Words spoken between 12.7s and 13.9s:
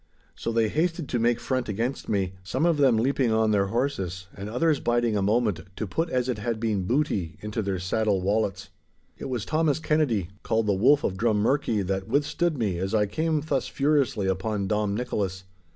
as I came thus